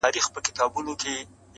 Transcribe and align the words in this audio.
دا 0.03 0.09
سپوږمۍ 0.25 0.63
وينې! 0.75 1.15